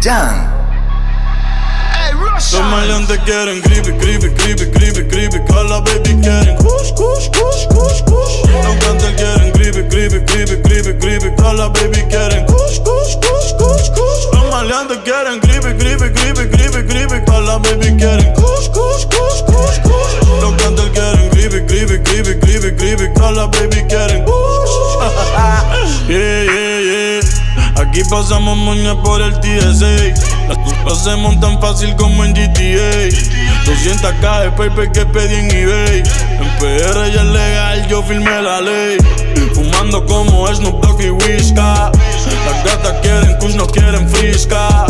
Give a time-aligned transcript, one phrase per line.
[0.00, 0.46] Jan.
[2.34, 5.38] Los maleantes quieren creepy, creepy, creepy, creepy, creepy.
[5.48, 8.34] Call baby quieren kush, kush, kush, kush, kush.
[8.64, 11.30] Los cantantes quieren creepy, creepy, creepy, creepy, creepy.
[11.36, 14.22] Call baby quieren kush, kush, kush, kush, kush.
[14.32, 17.24] Los maleantes quieren creepy, creepy, creepy, creepy, creepy.
[17.26, 20.14] Call baby quieren kush, kush, kush, kush, kush.
[20.94, 23.06] Quieren creepy, creepy, creepy, creepy, creepy.
[23.14, 24.72] Call baby quieren kush.
[26.08, 27.37] yeah, yeah, yeah.
[27.78, 30.48] Aquí pasamos moña por el TSA.
[30.48, 33.08] Las cosas se montan fácil como en GTA.
[33.64, 36.02] 200k de paper que pedí en eBay.
[36.40, 38.98] En PR ya es legal, yo firmé la ley.
[39.54, 41.92] Fumando como Snoop Dogg y Whiska.
[42.46, 44.86] Las gatas quieren kush, no quieren frisca.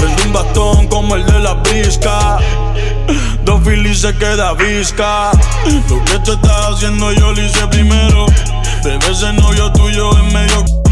[0.00, 2.38] Prende un bastón como el de la brisca.
[3.44, 5.30] Dos filis se queda visca.
[5.88, 8.26] Lo que tú estás haciendo yo lo hice primero.
[8.82, 10.83] Bebé ese novio tuyo es medio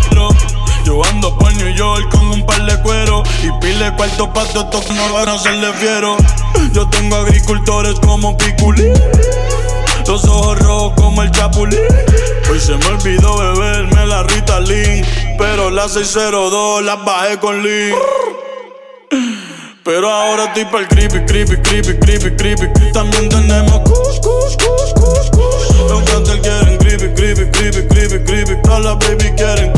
[0.93, 4.91] yo ando por New York con un par de cuero y pile cuarto pa' estos
[4.91, 6.19] no van a serle fiero.
[6.75, 8.93] Yo tengo agricultores como Piculín,
[10.07, 11.81] los ojos rojos como el Chapulín.
[12.51, 15.03] Hoy se me olvidó beberme la Ritalin,
[15.39, 17.97] pero la 602 la bajé con Lean.
[19.85, 22.93] Pero ahora estoy el creepy, creepy, creepy, creepy, creepy.
[22.93, 25.89] También tenemos kush, kush, kush, kush, kush.
[25.89, 28.63] Los cantantes quieren creepy, creepy, creepy, creepy, creepy.
[28.63, 29.73] Todas las baby quieren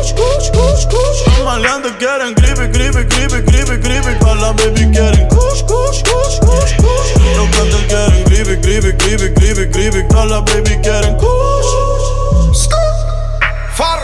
[0.00, 4.14] Los maleantes quieren creepy, creepy, creepy, creepy, creepy.
[4.18, 7.12] Todas las baby quieren kush, kush, kush, kush, kush.
[7.36, 10.02] Los cantantes quieren creepy, creepy, creepy, creepy, creepy.
[10.08, 11.66] Todas las baby quieren kush.
[13.74, 14.00] Far.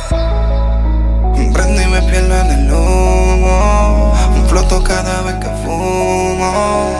[1.53, 4.13] Prendo y me pierdo en el humo.
[4.35, 6.91] Un floto cada vez que fumo.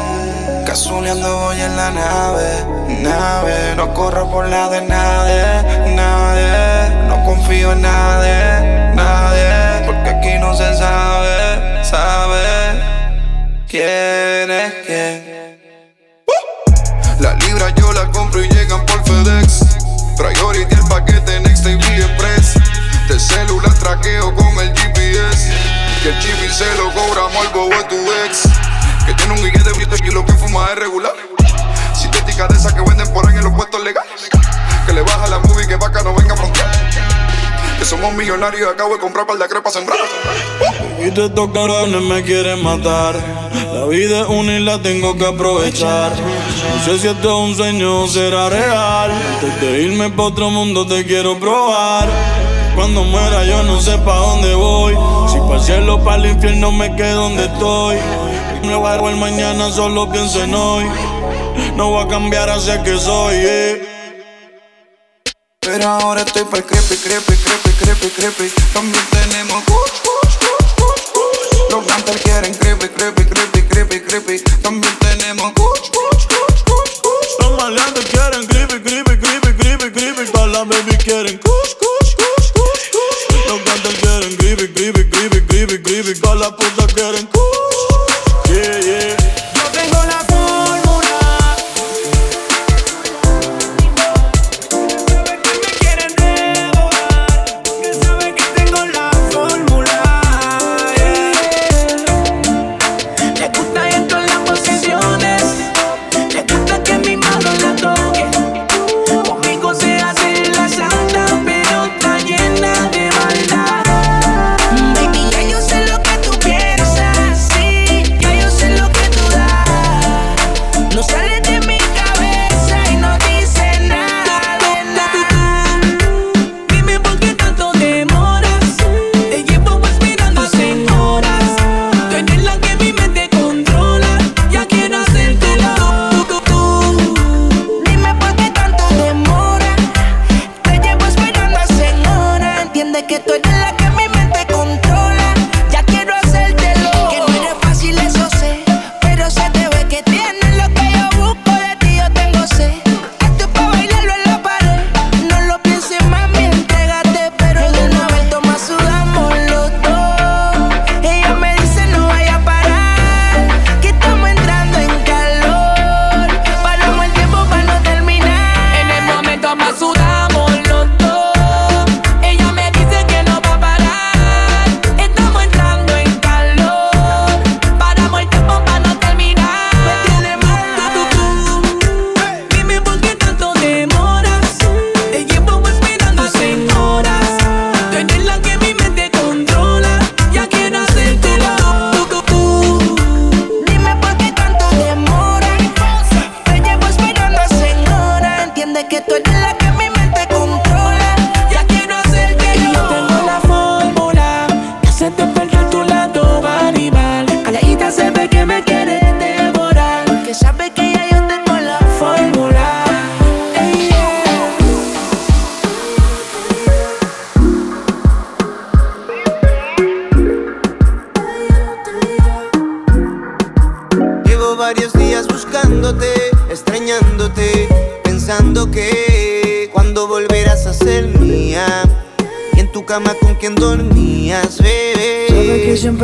[0.67, 2.65] Casuleando voy en la nave,
[3.03, 3.75] nave.
[3.77, 5.43] No corro por la de nadie,
[5.95, 7.07] nadie.
[7.09, 8.95] No confío en nadie,
[9.87, 12.83] Porque aquí no se sabe, sabe
[13.69, 15.37] quién es quién.
[17.21, 19.65] La libra yo la compro y llegan por FedEx.
[20.17, 22.55] Priority el paquete Next TV Express.
[23.09, 25.53] De celular traqueo con el GPS.
[26.03, 28.43] Que el chip y se lo cobramos al bobo de tu ex.
[29.07, 31.15] Que tiene un guille de brito y lo que fuma es regular.
[31.95, 34.29] Sintética de esas que venden por ahí en los puestos legales.
[34.87, 37.16] Que le baja la movie que vaca no venga a frontear.
[37.79, 39.99] Que somos millonarios y acabo de comprar par de crepas sembrar.
[40.99, 43.15] Y de estos cabrones me quieren matar.
[43.73, 46.13] La vida es una y la tengo que aprovechar.
[46.13, 49.11] No sé si esto es un sueño o será real.
[49.11, 52.09] Antes de irme pa' otro mundo te quiero probar.
[52.75, 54.95] Cuando muera yo no sé pa' dónde voy.
[55.31, 57.97] Si para el cielo para el infierno me quedo donde estoy.
[58.63, 60.85] No voy a mañana, solo pienso en hoy.
[61.77, 63.37] No voy a cambiar hacia que soy.
[63.37, 63.96] eh.
[65.67, 68.55] Pero ahora estoy para el creepy, creepy, creepy, creepy, creepy.
[68.73, 71.71] También tenemos kush, kush, kush, kush, kush.
[71.73, 74.39] Los cantantes quieren creepy, creepy, creepy, creepy, creepy.
[74.63, 77.31] También tenemos kush, kush, kush, kush, kush.
[77.41, 80.31] Los maleantes quieren creepy, creepy, creepy, creepy, creepy.
[80.31, 81.37] Todas las baby quieren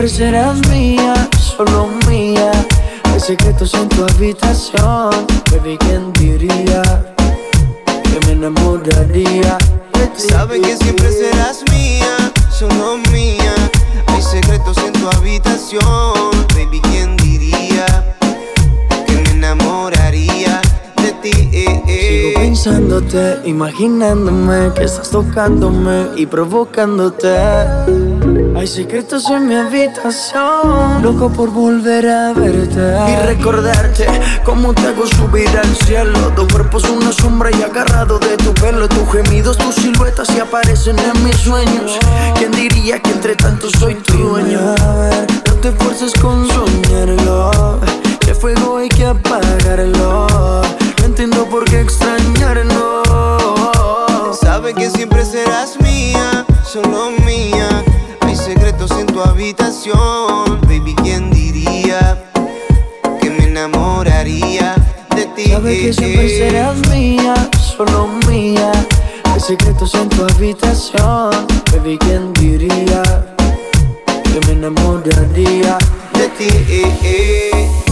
[0.09, 2.51] siempre serás mía, solo mía.
[3.05, 5.11] Hay secretos en tu habitación,
[5.53, 6.83] baby, ¿quién diría?
[8.03, 9.59] Que me enamoraría.
[10.17, 12.17] Sabes que siempre serás mía,
[12.51, 13.55] solo mía.
[14.09, 18.17] Hay secretos en tu habitación, baby, ¿quién diría?
[19.07, 20.61] Que me enamoraría
[21.01, 21.49] de ti.
[21.53, 22.33] eh, eh.
[22.33, 27.39] Sigo pensándote, imaginándome que estás tocándome y provocándote.
[28.63, 34.07] Hay secretos en mi habitación, loco por volver a verte y recordarte
[34.45, 36.33] cómo te hago subir al cielo.
[36.37, 40.41] Tu cuerpo es una sombra y agarrado de tu pelo, tus gemidos, tus siluetas se
[40.41, 41.99] aparecen en mis sueños.
[42.39, 44.61] ¿Quién diría que entre tanto soy tu dueño?
[44.61, 47.81] A ver, no te esfuerces con soñarlo,
[48.21, 50.29] que fuego hay que apagarlo.
[51.01, 53.03] No entiendo por qué extrañarlo.
[54.41, 57.83] Sabes que siempre serás mía, solo mía.
[58.53, 62.23] Secretos en tu habitación, baby, ¿quién diría?
[63.19, 64.75] Que me enamoraría
[65.17, 65.53] de ti.
[65.53, 68.71] Sabes que siempre serás mía, solo mía.
[69.25, 71.31] Hay secretos en tu habitación,
[71.73, 73.03] baby, ¿quién diría?
[74.23, 75.79] Que me enamoraría
[76.13, 77.92] de ti.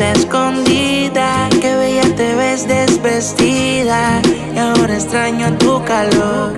[0.00, 1.48] escondida.
[1.60, 4.22] Qué bella te ves desvestida
[4.54, 6.52] y ahora extraño tu calor.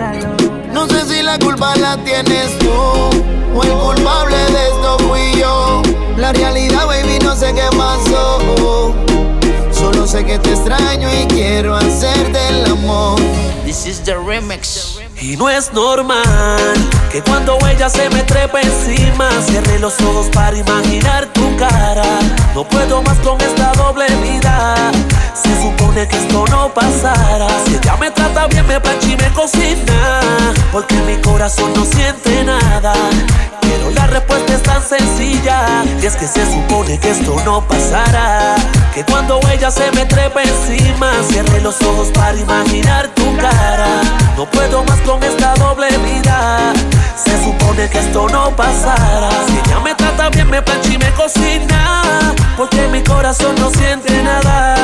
[0.73, 5.83] No sé si la culpa la tienes tú o el culpable de esto fui yo.
[6.17, 8.95] La realidad, baby, no sé qué pasó.
[9.73, 13.21] Solo sé que te extraño y quiero hacerte el amor.
[13.64, 15.00] This is the remix.
[15.21, 16.75] Y no es normal
[17.11, 21.24] que cuando ella se me trepa encima cierre los ojos para imaginar
[22.55, 24.75] No puedo más con esta doble vida.
[25.95, 27.47] Supone que esto no pasara.
[27.67, 30.21] Si ella me trata bien, me plancha y me cocina.
[30.73, 32.93] Porque mi corazón no siente nada.
[33.61, 35.85] Pero la respuesta es tan sencilla.
[36.03, 38.57] Y es que se supone que esto no pasará.
[38.93, 43.87] Que cuando ella se me trepa encima, cierre los ojos para imaginar tu cara.
[44.37, 46.73] No puedo más con esta doble vida.
[47.25, 49.31] Se supone que esto no pasará.
[49.47, 52.35] Si ella me trata bien, me plancha y me cocina.
[52.57, 54.75] Porque mi corazón no siente nada.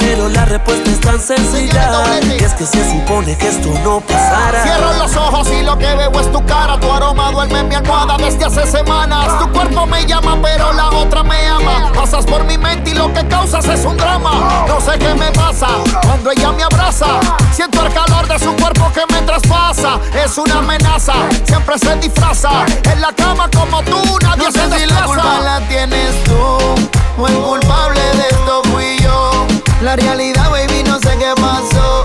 [0.00, 1.90] Pero la respuesta es tan sencilla.
[2.24, 4.62] Y es que se supone que esto no pasará.
[4.62, 6.78] Cierro los ojos y lo que veo es tu cara.
[6.80, 9.38] Tu aroma duerme en mi almohada desde hace semanas.
[9.38, 11.92] Tu cuerpo me llama, pero la otra me ama.
[11.94, 14.64] Pasas por mi mente y lo que causas es un drama.
[14.66, 15.68] No sé qué me pasa
[16.02, 17.20] cuando ella me abraza.
[17.52, 19.98] Siento el calor de su cuerpo que me traspasa.
[20.24, 21.14] Es una amenaza,
[21.44, 22.64] siempre se disfraza.
[22.90, 26.90] En la cama como tú, nadie No se sé si la culpa la tienes tú
[27.18, 29.39] o el culpable de esto fui yo.
[29.82, 32.02] La realidad, baby, no sé qué pasó.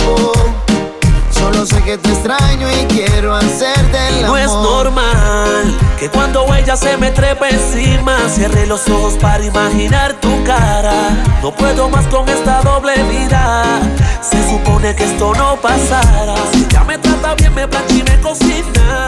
[1.32, 4.40] Solo sé que te extraño y quiero hacerte el No amor.
[4.40, 10.44] es normal Que cuando ella se me trepa encima, cierre los ojos para imaginar tu
[10.46, 10.94] cara.
[11.44, 13.64] No puedo más con esta doble vida.
[14.22, 16.36] Se supone que esto no pasará.
[16.54, 19.08] Si ella me trata bien, me plancha y me cocina.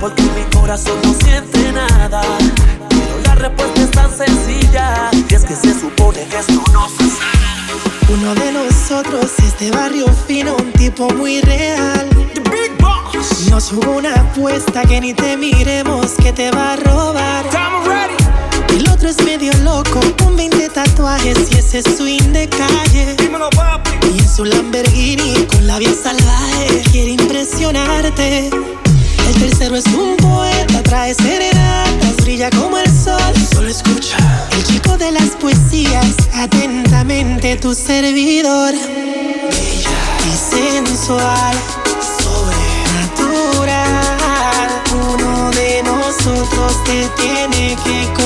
[0.00, 2.22] Porque mi corazón no siente nada.
[2.88, 5.10] Pero la respuesta es tan sencilla.
[5.12, 7.55] Y es que se supone que esto no pasará.
[8.08, 12.08] Uno de nosotros es de barrio fino, un tipo muy real.
[13.50, 17.44] Nos jugó una apuesta que ni te miremos que te va a robar.
[18.68, 23.16] El otro es medio loco, con 20 tatuajes y ese swing de calle.
[24.14, 28.50] Y en su Lamborghini con la vía salvaje quiere impresionarte.
[29.38, 33.34] Tercero es un poeta, trae serenatas, brilla como el sol.
[33.52, 34.16] Solo escucha.
[34.52, 38.72] El chico de las poesías, atentamente tu servidor.
[38.74, 41.56] Bella y sensual,
[42.22, 43.76] sobrenatural.
[44.92, 48.25] Uno de nosotros te tiene que conquistar.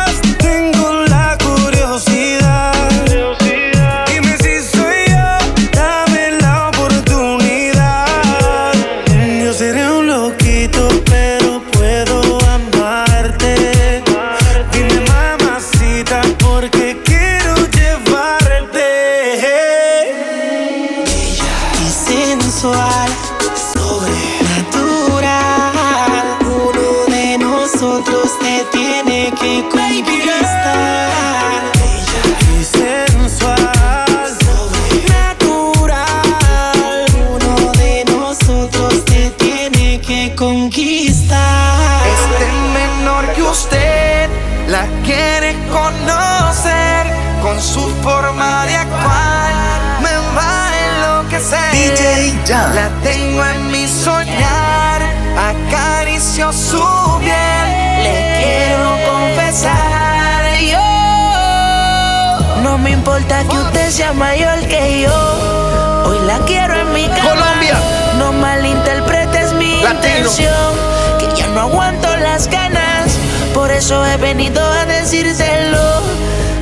[63.11, 66.05] Importa que usted sea mayor que yo.
[66.05, 67.29] Hoy la quiero en mi cama.
[67.29, 67.75] Colombia.
[68.17, 70.17] No malinterpretes mi Latino.
[70.17, 70.71] intención.
[71.19, 73.11] Que ya no aguanto las ganas.
[73.53, 76.01] Por eso he venido a decírselo.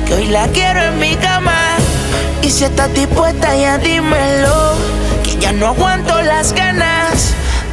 [0.06, 1.54] Que hoy la quiero en mi cama.
[2.42, 4.74] Y si estás dispuesta, ya dímelo.
[5.22, 7.19] Que ya no aguanto las ganas.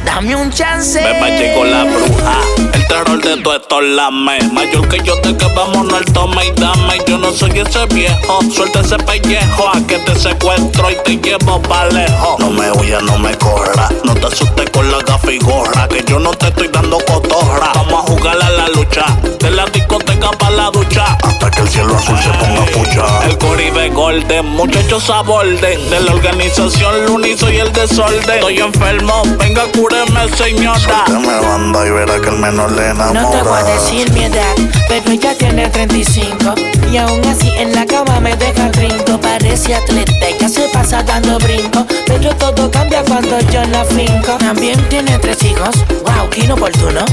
[0.08, 0.98] Dame un chance.
[1.02, 2.40] Me con la bruja,
[2.72, 4.38] el terror de tu esto lame.
[4.52, 6.98] Mayor que yo te que vámonos al tome y dame.
[7.06, 9.68] Yo no soy ese viejo, suelta ese pellejo.
[9.68, 12.38] A que te secuestro y te llevo pa' lejos.
[12.38, 13.90] No me huyas, no me corra.
[14.02, 15.86] No te asustes con la gafa y gorra.
[15.88, 17.70] Que yo no te estoy dando cotorra.
[17.74, 19.04] Vamos a jugar a la lucha.
[19.38, 21.18] De la discoteca pa' la ducha.
[21.22, 23.26] Hasta que el cielo azul se ponga fucha.
[23.26, 25.76] El Coribe Golden, muchachos a borde.
[25.76, 28.36] De la organización Luni soy el desorden.
[28.36, 29.64] Estoy enfermo, venga,
[30.04, 31.04] cúreme, señora.
[31.08, 33.22] me banda y verá que el menor le enamora.
[33.22, 34.54] No te voy a decir mi edad,
[34.88, 36.54] pero ella tiene 35
[36.90, 41.38] Y aún así en la cama me deja trinco Parece atleta, ya se pasa dando
[41.38, 41.86] brinco.
[42.06, 44.32] Pero todo cambia cuando yo la finco.
[44.38, 47.04] También tiene tres hijos, wow, qué inoportuno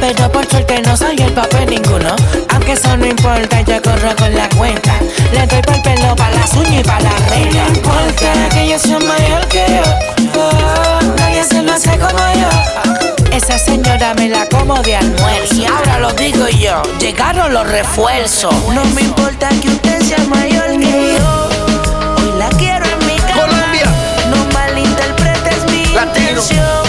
[0.00, 2.14] Pero por suerte no soy el papel ninguno.
[2.50, 4.94] Aunque eso no importa, yo corro con la cuenta.
[5.32, 8.78] Le doy por pelo pa' las uñas y pa' la regla No importa que ella
[8.78, 10.40] sea mayor que yo.
[10.40, 10.91] oh,
[11.42, 15.54] Nadie se lo hace como yo esa señora me la como de almuerzo.
[15.54, 18.54] Y ahora lo digo yo, llegaron los refuerzos.
[18.74, 21.48] No me importa que usted sea mayor que yo.
[22.16, 23.46] Hoy la quiero en mi cama.
[23.46, 23.86] Colombia.
[24.30, 26.28] No malinterpretes mi Latino.
[26.42, 26.81] intención.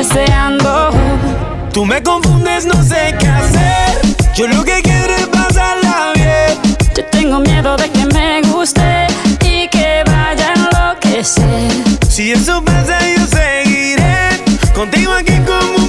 [0.00, 0.90] deseando.
[1.74, 4.00] Tú me confundes, no sé qué hacer.
[4.34, 6.76] Yo lo que quiero es pasarla bien.
[6.96, 9.06] Yo tengo miedo de que me guste
[9.44, 11.70] y que vaya a enloquecer.
[12.08, 14.42] Si eso pasa, yo seguiré
[14.74, 15.79] contigo aquí como.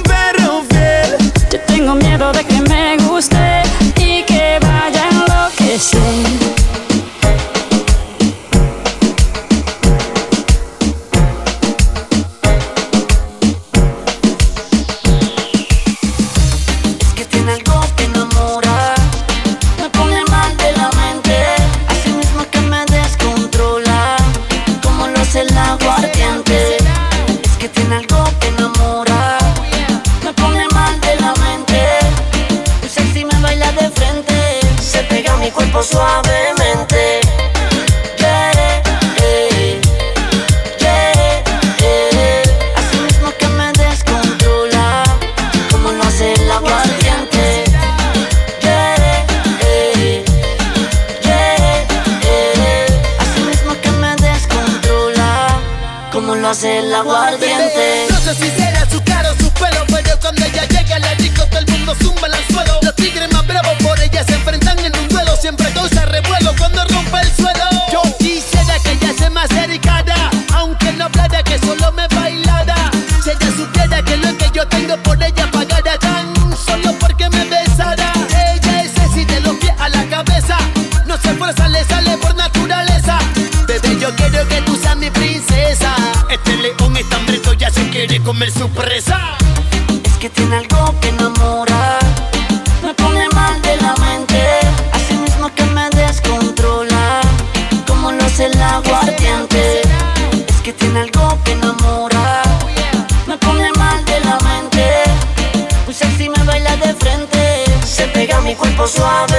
[108.84, 109.31] ritmo.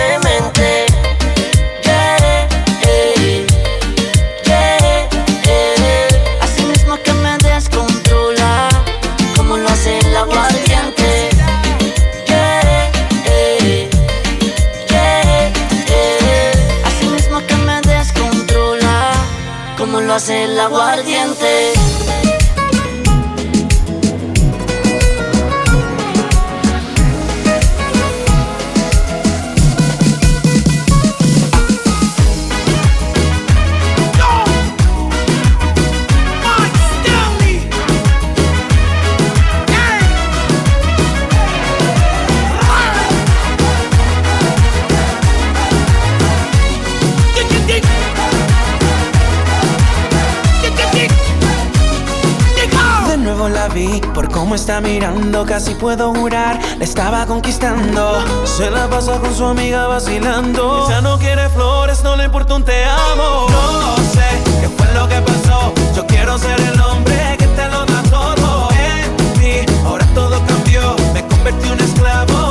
[54.82, 58.24] mirando, casi puedo jurar, la estaba conquistando.
[58.46, 60.88] Se la pasa con su amiga vacilando.
[60.90, 63.48] Ya no quiere flores, no le importa un te amo.
[63.50, 64.26] No sé
[64.62, 65.74] qué fue lo que pasó.
[65.96, 69.74] Yo quiero ser el hombre que te lo da todo en ti.
[69.86, 72.43] Ahora todo cambió, me convertí en un esclavo.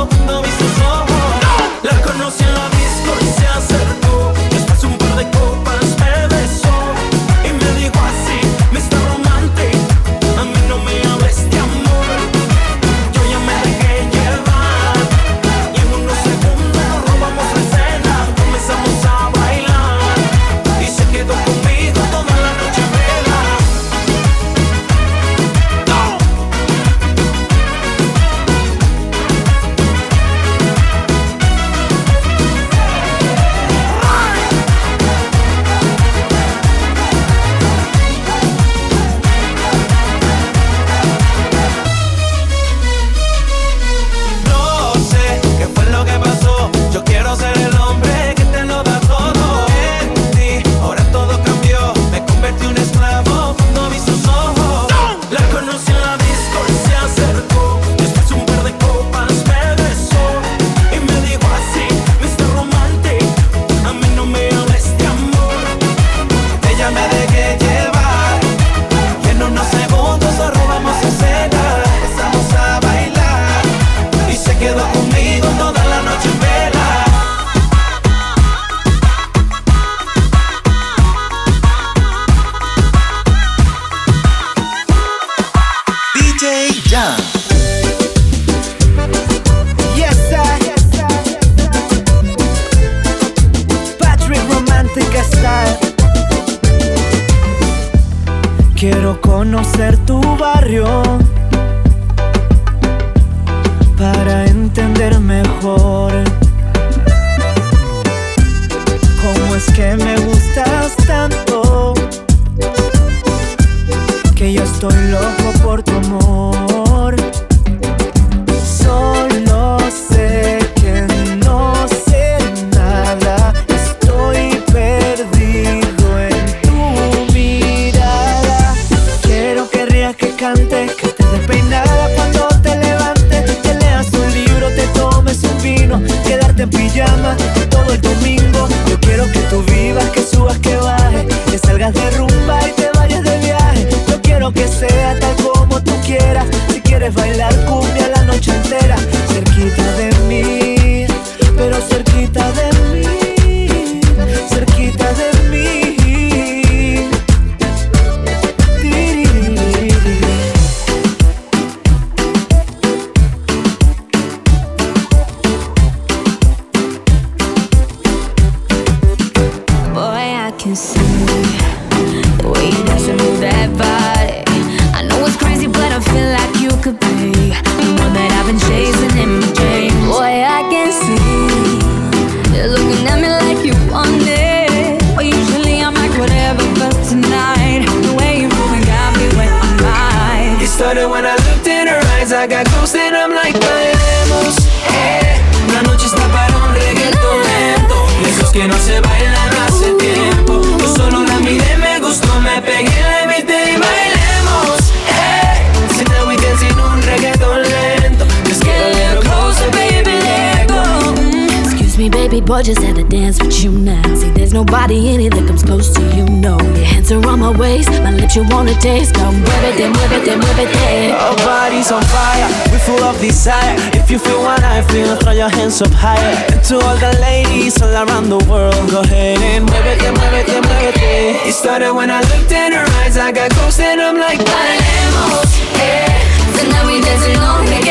[231.53, 235.53] It started when I looked in her eyes I got ghosts and I'm like, Paremos,
[235.77, 236.09] eh
[236.57, 237.85] Tonight we dancing on, make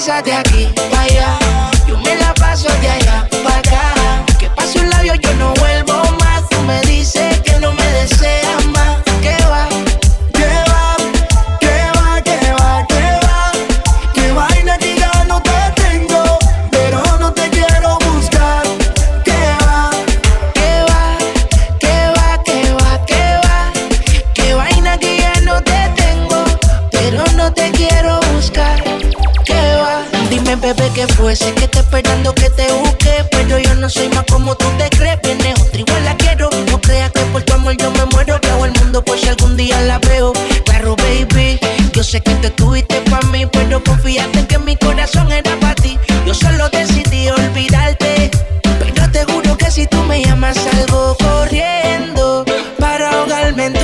[0.00, 0.47] I de.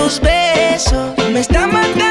[0.04, 2.03] tus besos me está matando.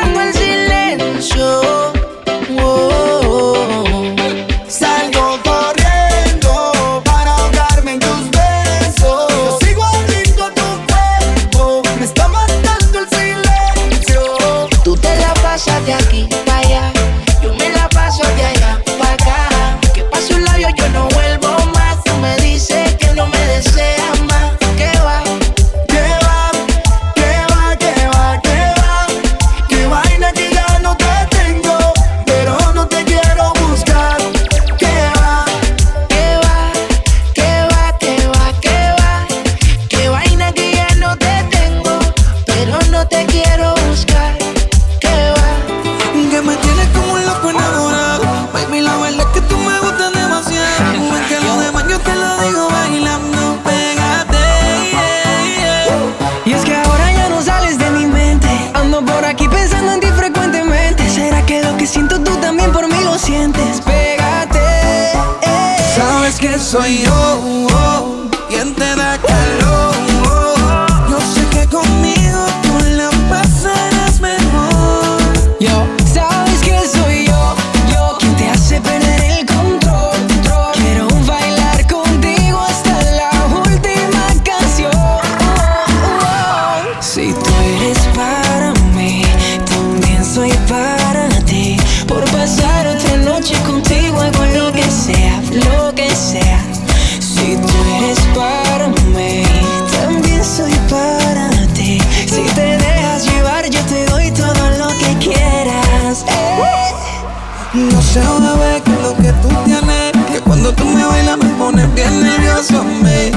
[111.73, 113.31] pones bien nervioso, me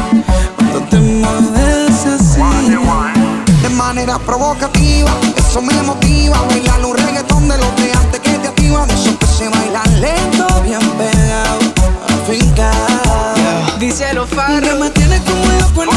[0.56, 2.40] Cuando te mueves así
[3.62, 6.40] De manera provocativa, eso me motiva.
[6.48, 9.82] Bailar un reggaetón de los de antes que te activa De eso que se baila
[10.00, 11.60] lento, bien pegado,
[12.22, 13.34] afincado.
[13.36, 13.76] Yeah.
[13.78, 15.94] Dice los farros me tienes como yo cuerpo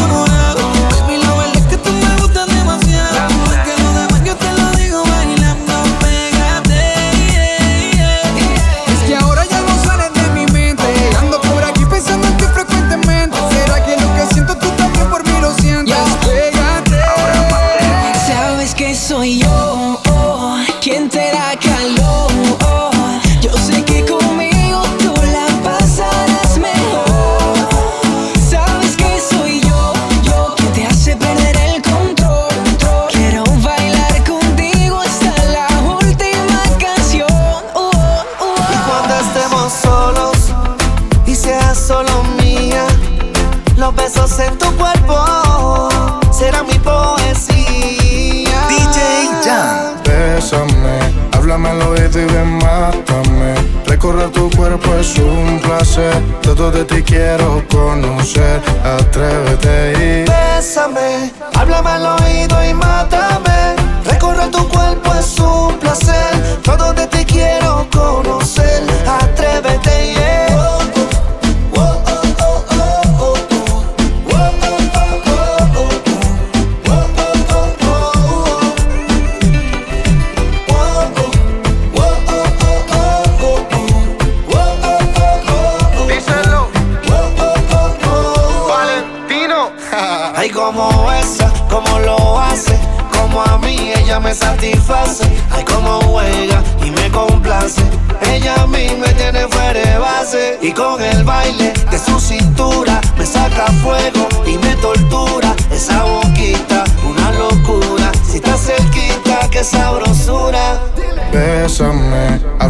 [56.56, 58.62] todo de ti quiero conocer.
[58.84, 63.76] Atrévete y bésame, háblame al oído y mátame.
[64.06, 67.06] Recorrer tu cuerpo es un placer, todo de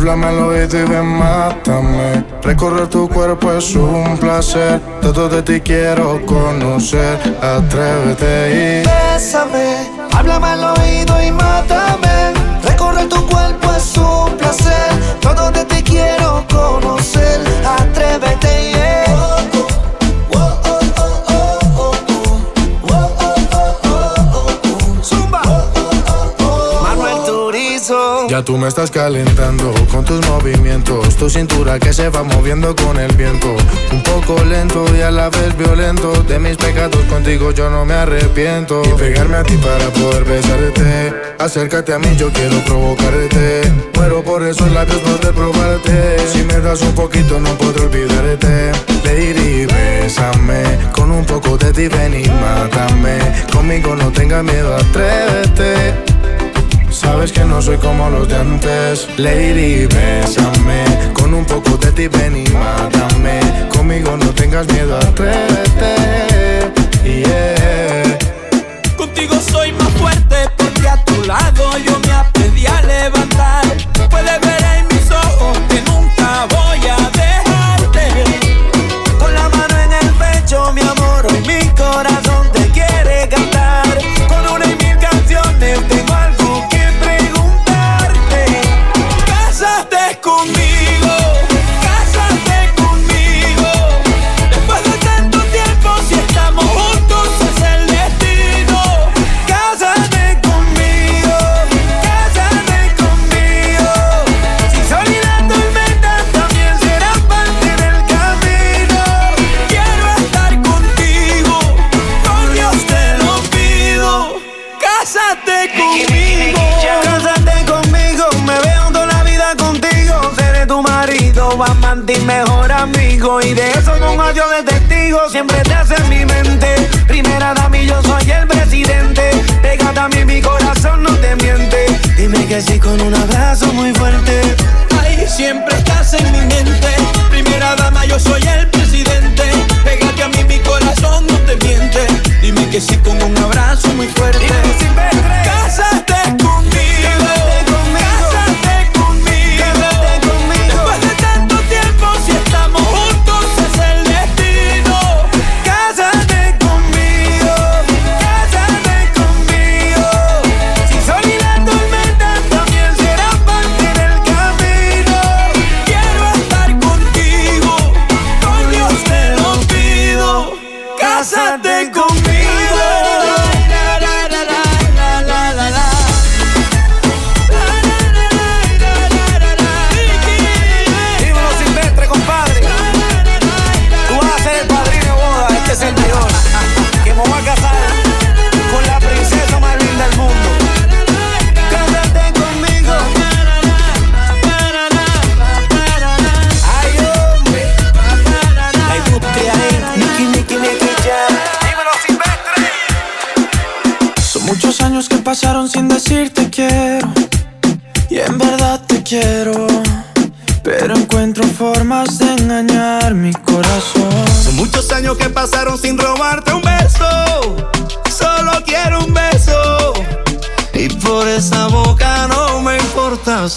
[0.10, 2.24] Háblame el oído y ven, mátame.
[2.42, 4.82] Recorrer tu cuerpo es un placer.
[5.04, 7.20] Todo de ti quiero conocer.
[7.40, 9.14] Atrévete y.
[9.14, 11.89] Bésame, háblame al oído y mátame.
[28.46, 33.14] Tú me estás calentando con tus movimientos, tu cintura que se va moviendo con el
[33.16, 33.56] viento.
[33.92, 37.94] Un poco lento y a la vez violento, de mis pecados contigo yo no me
[37.94, 38.82] arrepiento.
[38.86, 43.62] Y pegarme a ti para poder besarte, acércate a mí yo quiero provocarte.
[43.96, 48.72] Muero por esos labios poder probarte, si me das un poquito no podré olvidarte.
[49.04, 53.20] Lady, bésame, con un poco de ti ven y mátame,
[53.52, 56.19] conmigo no tengas miedo, atrévete.
[57.10, 59.08] Sabes que no soy como los de antes.
[59.18, 60.84] Lady, bésame.
[61.12, 63.40] Con un poco de ti ven y mátame.
[63.68, 65.96] Conmigo no tengas miedo, atrévete.
[67.04, 67.89] Yeah.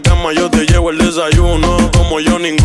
[0.00, 1.90] cama yo te llevo el desayuno.
[1.96, 2.59] Como yo ningún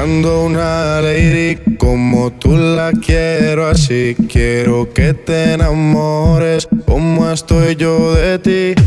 [0.00, 4.16] buscando una lady como tú la quiero así.
[4.30, 8.82] Quiero que te enamores como estoy yo de ti.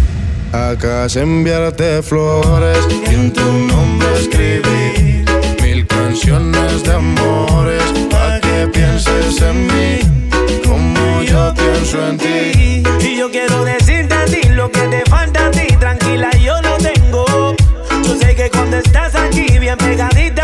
[0.51, 2.79] Acá enviarte flores
[3.11, 5.25] y en tu nombre escribir
[5.61, 10.29] mil canciones de amores para que pienses en mí
[10.65, 12.83] como yo pienso en ti.
[13.07, 16.77] Y yo quiero decirte a ti lo que te falta a ti, tranquila, yo lo
[16.77, 17.55] tengo.
[18.03, 20.42] Yo sé que cuando estás aquí, bien pegadita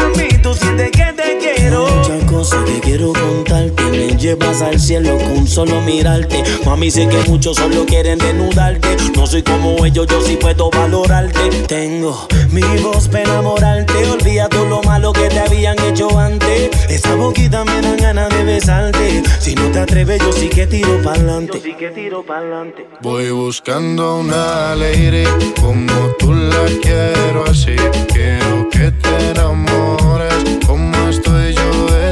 [0.80, 2.09] sientes que te quiero.
[2.30, 6.44] Cosas que quiero contarte, me llevas al cielo con solo mirarte.
[6.64, 8.96] Mami, sé que muchos solo quieren desnudarte.
[9.16, 11.50] No soy como ellos, yo sí puedo valorarte.
[11.68, 13.94] Tengo mi voz para enamorarte.
[14.08, 16.70] Olvida todo lo malo que te habían hecho antes.
[16.88, 19.24] Esa boquita me dan ganas de besarte.
[19.40, 21.60] Si no te atreves, yo sí que tiro pa'lante.
[21.62, 22.88] Sí que tiro pa'lante.
[23.02, 25.24] Voy buscando una lady
[25.60, 27.76] como tú la quiero así.
[28.14, 30.34] Quiero que te enamores
[30.66, 31.59] como estoy yo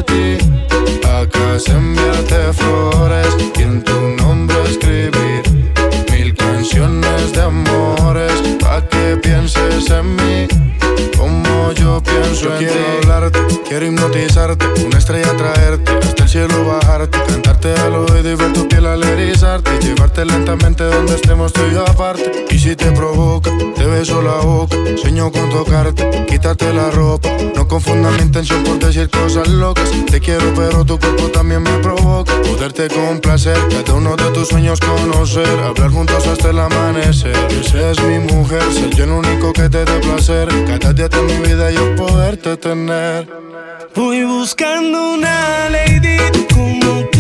[0.08, 0.38] ti.
[1.18, 5.44] Acá enviarte flores y en tu nombre escribir
[6.12, 10.48] mil canciones de amores pa que pienses en mí
[11.18, 12.87] como yo pienso yo en ti.
[13.78, 18.68] Quiero hipnotizarte, una estrella traerte, hasta el cielo bajarte, cantarte al oído y ver tu
[18.68, 22.46] piel al erizarte, y llevarte lentamente donde estemos tú y aparte.
[22.50, 27.30] Y si te provoca, te beso la boca, sueño con tocarte, quitarte la ropa.
[27.56, 29.92] No confunda mi intención por decir cosas locas.
[30.10, 32.34] Te quiero, pero tu cuerpo también me provoca.
[32.42, 37.36] Poderte complacer, cada uno de tus sueños conocer, hablar juntos hasta el amanecer.
[37.52, 40.48] Esa es mi mujer, ser yo el único que te dé placer.
[40.66, 43.28] Cada día de mi vida yo poderte tener.
[43.96, 46.18] Voy buscando una lady
[46.54, 47.17] como tú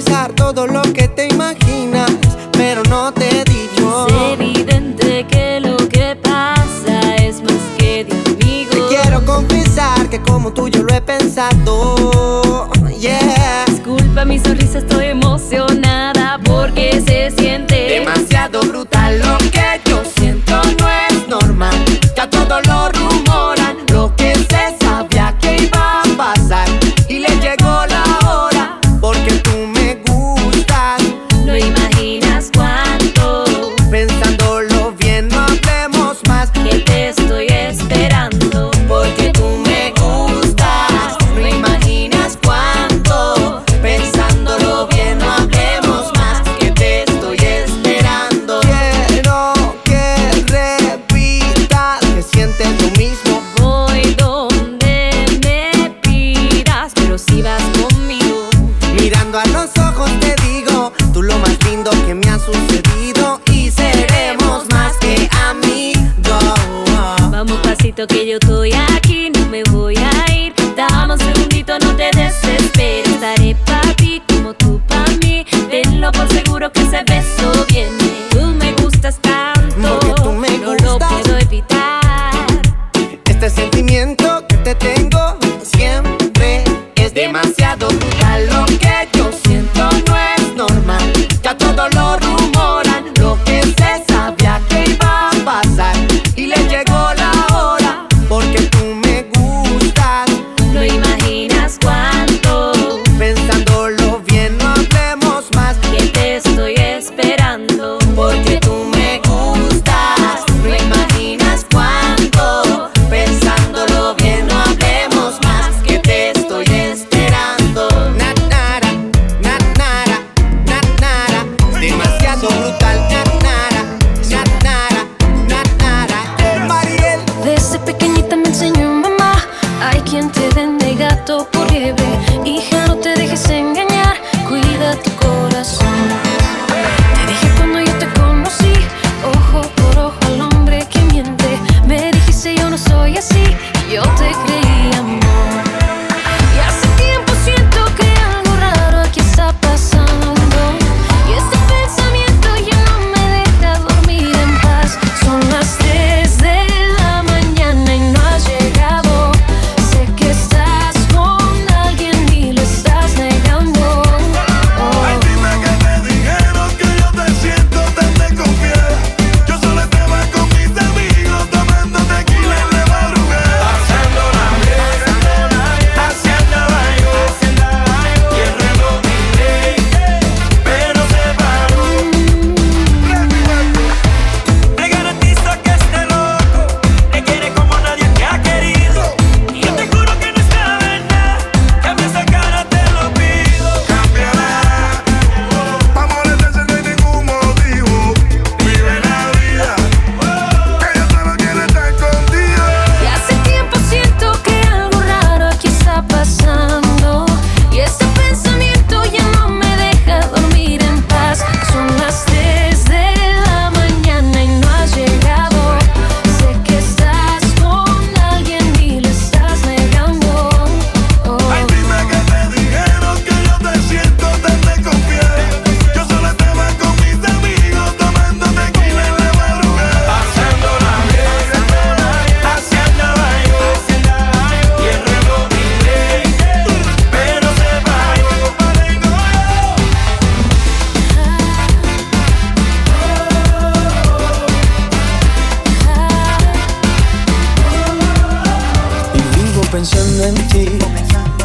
[0.00, 2.10] confesar todo lo que te imaginas,
[2.52, 4.06] pero no te he dicho.
[4.08, 8.88] Es evidente que lo que pasa es más que de amigos.
[8.88, 12.70] Te quiero confesar que como tú yo lo he pensado.
[12.98, 13.64] Yeah.
[13.66, 17.69] Disculpa mi sonrisa, estoy emocionada porque se siente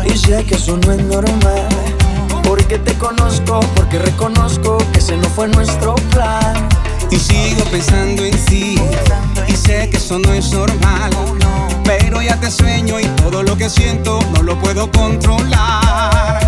[0.06, 1.68] y sé que eso no es normal.
[2.44, 6.70] Porque te conozco, porque reconozco que ese no fue nuestro plan.
[7.10, 8.80] Y sigo pensando en ti
[9.48, 11.12] y sé que eso no es normal.
[11.84, 16.40] Pero ya te sueño y todo lo que siento no lo puedo controlar.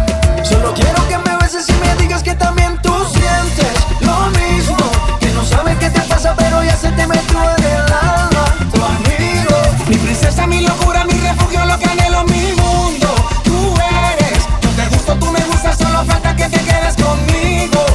[0.44, 4.78] Solo quiero que me beses y me digas que también tú sientes lo mismo.
[5.20, 8.56] Que no sabes qué te pasa, pero ya se te metió en el alma.
[8.72, 9.58] Tu amigo,
[9.88, 13.10] Mi princesa, mi locura, refugio, lo que anhelo, mi mundo.
[13.44, 13.74] Tú
[14.12, 17.86] eres, yo te gusto, tú me gustas, solo falta que te quedes conmigo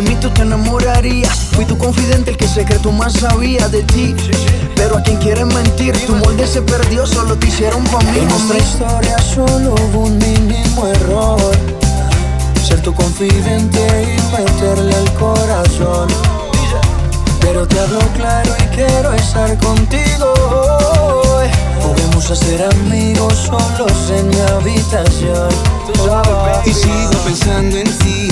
[0.00, 1.50] de mí tú te enamorarías?
[1.52, 4.14] Fui tu confidente, el que secreto más sabía de ti.
[4.74, 8.18] Pero a quien quiere mentir, tu molde se perdió, solo te hicieron pa' mí.
[8.18, 11.52] En nuestra historia solo hubo un mínimo error.
[12.62, 13.80] Ser tu confidente
[14.16, 16.08] y meterle al corazón.
[17.40, 20.32] Pero te hablo claro y quiero estar contigo.
[21.24, 21.48] hoy.
[21.82, 25.48] Podemos hacer amigos solos en mi habitación.
[26.64, 28.30] Y sigo pensando en ti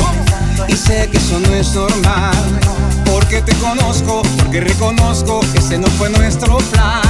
[0.68, 2.60] y sé que eso no es normal.
[3.04, 7.02] Porque te conozco, porque reconozco que ese no fue nuestro plan.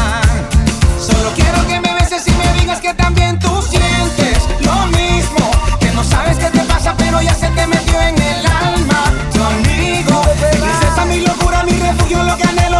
[0.98, 5.50] Solo quiero que me beses y me digas que también tú sientes lo mismo.
[5.80, 9.04] Que no sabes qué te pasa, pero ya se te metió en el alma.
[9.32, 12.77] Tu amigo, mi princesa, mi locura, mi refugio, lo que anhelo,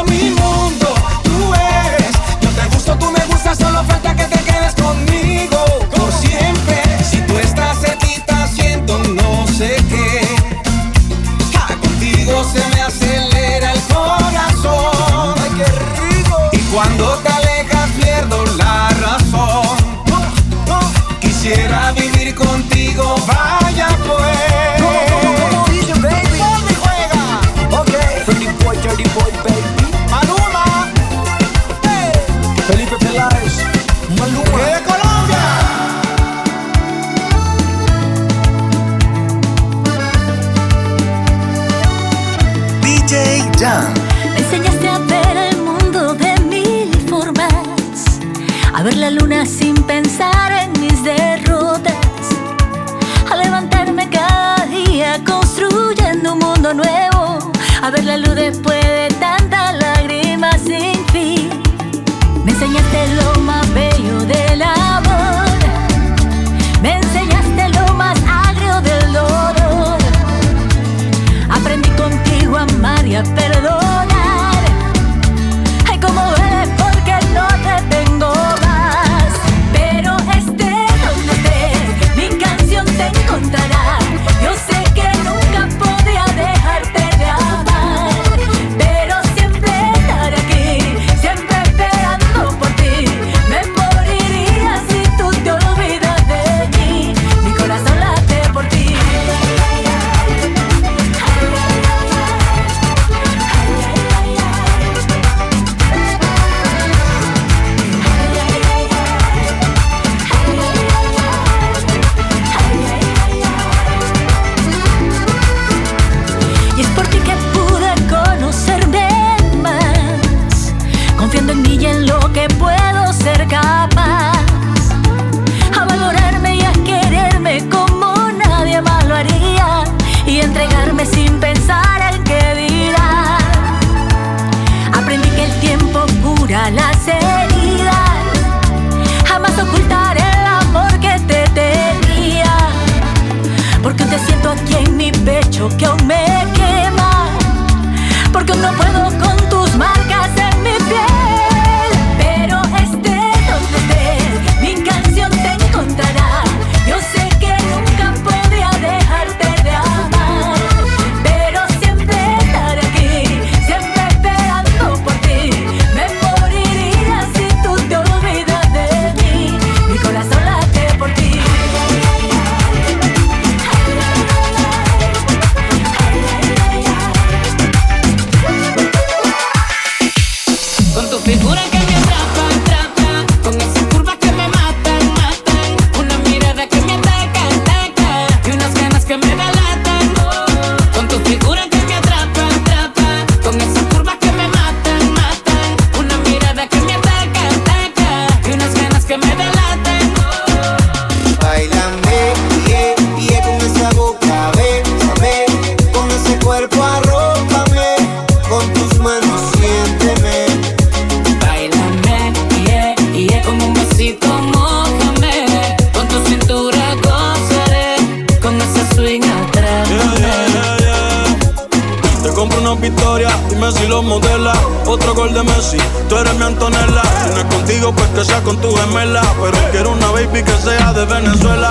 [224.03, 224.53] modela.
[224.87, 225.79] Otro gol de Messi,
[226.09, 227.03] tú eres mi Antonella.
[227.35, 229.23] Si contigo, pues que sea con tu gemela.
[229.41, 231.71] Pero quiero una baby que sea de Venezuela.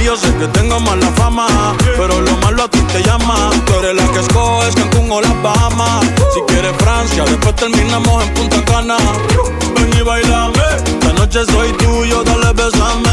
[0.00, 1.46] Y yo sé que tengo mala fama,
[1.96, 3.50] pero lo malo a ti te llama.
[3.66, 6.04] Tú eres la que escoges Cancún o las Bahamas.
[6.34, 8.96] Si quieres Francia, después terminamos en Punta Cana.
[9.76, 13.10] Ven y bailame, esta noche soy tuyo, dale besame.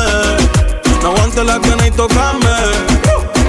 [1.01, 2.55] No aguante la que ni tocame.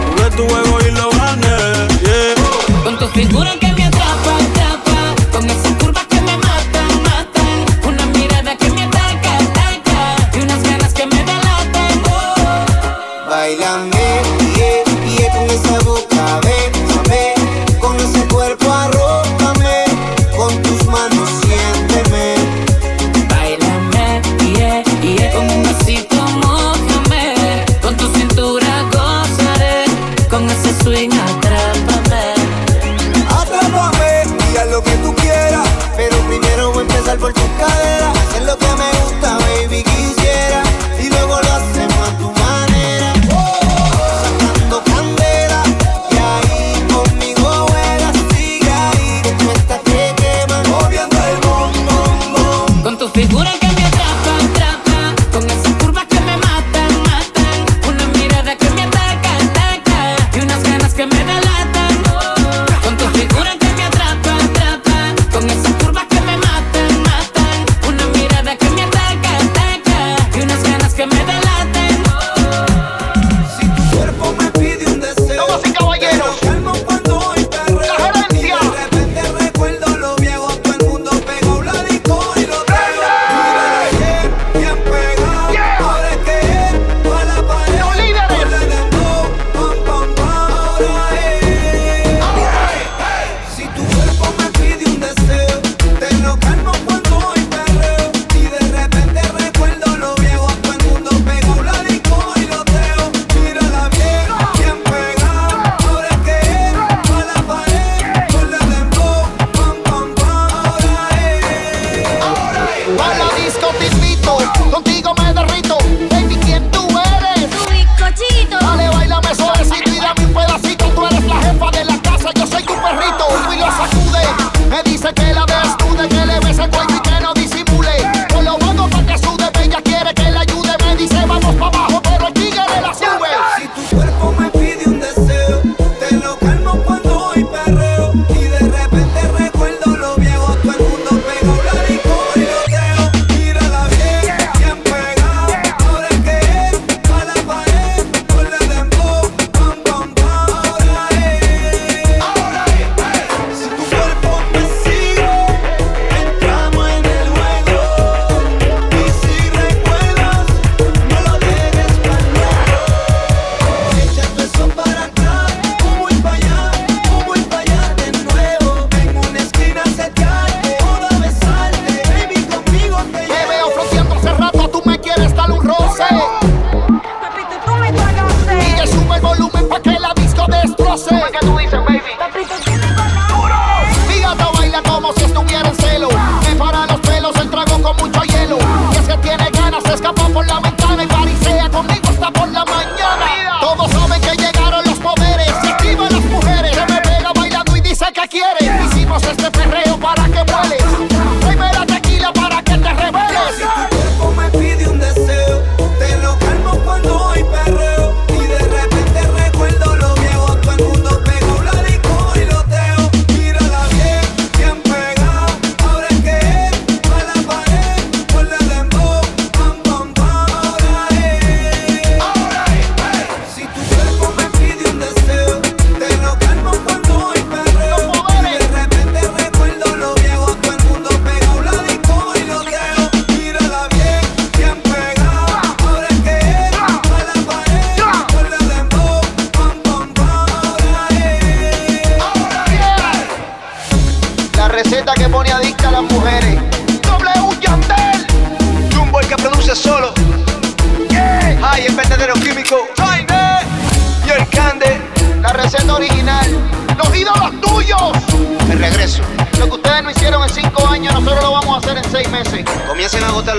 [0.08, 2.34] Jugué tu juego y lo gané.
[2.84, 3.72] Con tu figura que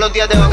[0.04, 0.43] los días de